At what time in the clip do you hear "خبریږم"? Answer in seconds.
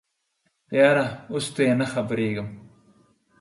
1.93-2.49